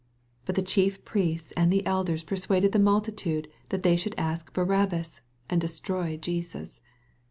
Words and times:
20 0.45 0.45
But 0.47 0.55
the 0.55 0.63
chief 0.67 1.05
priests 1.05 1.51
and 1.51 1.71
elden 1.85 2.17
persuaded 2.25 2.71
the 2.71 2.79
multitude 2.79 3.47
that 3.69 3.83
they 3.83 3.95
should 3.95 4.15
ask 4.17 4.51
Barabbas, 4.51 5.21
and 5.47 5.61
destroy 5.61 6.17
Jesus. 6.17 6.81